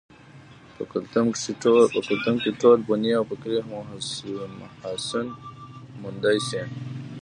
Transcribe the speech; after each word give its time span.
پۀ 0.75 0.83
کلتم 0.91 1.25
کښې 1.33 2.51
ټول 2.63 2.77
فني 2.85 3.11
او 3.17 3.23
فکري 3.29 3.59
محاسن 4.59 5.27
موندے 6.01 6.35
شي 6.47 6.61